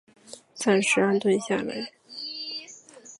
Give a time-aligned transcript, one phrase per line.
[0.55, 1.91] 暂时安顿下来